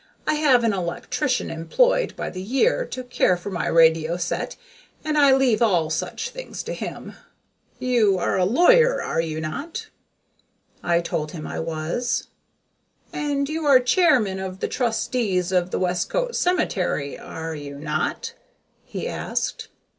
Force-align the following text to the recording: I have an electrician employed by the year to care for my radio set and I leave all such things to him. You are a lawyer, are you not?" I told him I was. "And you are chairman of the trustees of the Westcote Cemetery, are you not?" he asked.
I 0.25 0.33
have 0.33 0.63
an 0.63 0.73
electrician 0.73 1.51
employed 1.51 2.15
by 2.15 2.31
the 2.31 2.41
year 2.41 2.87
to 2.87 3.03
care 3.03 3.37
for 3.37 3.51
my 3.51 3.67
radio 3.67 4.17
set 4.17 4.55
and 5.05 5.15
I 5.15 5.31
leave 5.31 5.61
all 5.61 5.91
such 5.91 6.31
things 6.31 6.63
to 6.63 6.73
him. 6.73 7.13
You 7.77 8.17
are 8.17 8.35
a 8.35 8.43
lawyer, 8.43 8.99
are 8.99 9.21
you 9.21 9.39
not?" 9.39 9.89
I 10.81 11.01
told 11.01 11.33
him 11.33 11.45
I 11.45 11.59
was. 11.59 12.29
"And 13.13 13.47
you 13.47 13.67
are 13.67 13.79
chairman 13.79 14.39
of 14.39 14.59
the 14.59 14.67
trustees 14.67 15.51
of 15.51 15.69
the 15.69 15.77
Westcote 15.77 16.35
Cemetery, 16.35 17.19
are 17.19 17.53
you 17.53 17.77
not?" 17.77 18.33
he 18.83 19.07
asked. 19.07 19.67